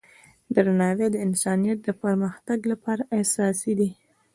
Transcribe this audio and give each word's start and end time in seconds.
درناوی 0.55 1.07
د 1.11 1.15
انسانیت 1.27 1.77
د 1.83 1.89
پرمختګ 2.03 2.59
لپاره 2.71 3.03
اساسي 3.19 3.73
دی. 3.79 3.89